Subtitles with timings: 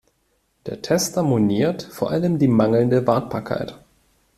[0.65, 3.79] Der Tester moniert vor allem die mangelnde Wartbarkeit.